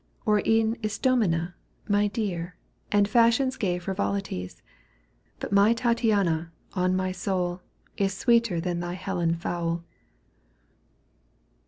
Or 0.25 0.41
e'en 0.47 0.77
Ist6mina, 0.77 1.53
my 1.87 2.07
dear. 2.07 2.55
And 2.91 3.07
fashion's 3.07 3.55
gay 3.55 3.77
frivolities; 3.77 4.63
But 5.39 5.51
my 5.51 5.75
Tattiana, 5.75 6.49
on 6.73 6.95
my 6.95 7.11
soul. 7.11 7.61
Is 7.97 8.11
sweeter 8.17 8.59
than 8.59 8.79
thy 8.79 8.93
Helen 8.93 9.35
foul. 9.35 9.83